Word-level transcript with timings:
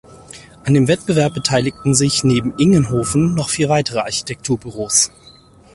An 0.63 0.73
dem 0.73 0.87
Wettbewerb 0.87 1.35
beteiligten 1.35 1.93
sich 1.93 2.23
neben 2.23 2.57
Ingenhoven 2.57 3.35
noch 3.35 3.49
vier 3.49 3.69
weitere 3.69 3.99
Architekturbüros. 3.99 5.11